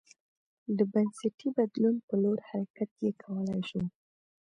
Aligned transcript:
د 0.77 0.79
بنسټي 0.91 1.49
بدلون 1.57 1.95
په 2.07 2.13
لور 2.23 2.37
حرکت 2.49 2.91
یې 3.05 3.11
کولای 3.23 3.61
شو 3.69 3.83